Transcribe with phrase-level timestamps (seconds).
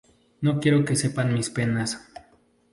[0.41, 2.03] No quiero que sepan mis penas"".